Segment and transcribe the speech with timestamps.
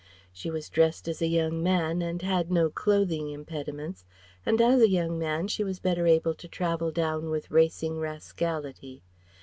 [0.33, 4.03] She was dressed as a young man and had no clothing impediments,
[4.47, 9.03] and as a young man she was better able to travel down with racing rascality.